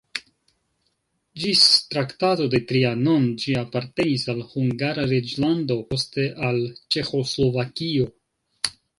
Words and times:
Ĝis 1.41 1.59
Traktato 1.95 2.45
de 2.53 2.61
Trianon 2.71 3.27
ĝi 3.43 3.53
apartenis 3.61 4.23
al 4.33 4.39
Hungara 4.53 5.03
reĝlando, 5.11 5.77
poste 5.91 6.25
al 6.47 6.59
Ĉeĥoslovakio. 6.95 8.09